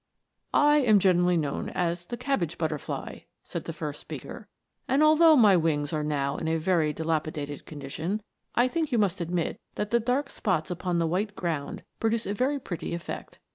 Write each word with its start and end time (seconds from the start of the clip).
"I 0.71 0.77
am 0.79 0.97
generally 0.97 1.37
known 1.37 1.69
as 1.69 2.05
the 2.05 2.17
cabbage 2.17 2.57
butterfly," 2.57 3.19
said 3.43 3.65
the 3.65 3.71
first 3.71 3.99
speaker," 4.01 4.47
and 4.87 5.03
although 5.03 5.35
my 5.35 5.55
wings 5.55 5.93
are 5.93 6.03
now 6.03 6.37
in 6.37 6.47
a 6.47 6.57
very 6.57 6.91
dilapidated 6.91 7.67
condition, 7.67 8.23
I 8.55 8.67
think 8.67 8.91
you 8.91 8.97
144 8.97 8.99
METAMORPHOSES. 8.99 9.21
must 9.21 9.21
admit 9.21 9.61
that 9.75 9.91
the 9.91 10.03
dark 10.03 10.31
spots 10.31 10.71
upon 10.71 10.97
the 10.97 11.05
white 11.05 11.35
ground 11.35 11.83
produce 11.99 12.25
a 12.25 12.33
very 12.33 12.57
pretty 12.59 12.95
effect. 12.95 13.37